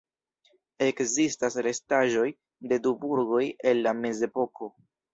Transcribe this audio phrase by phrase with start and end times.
[0.85, 2.25] Ekzistas restaĵoj
[2.73, 4.77] de du burgoj el la mezepoko.